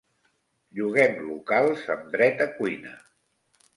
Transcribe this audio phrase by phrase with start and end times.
[0.77, 2.97] Lloguem locals amb dret a cuina.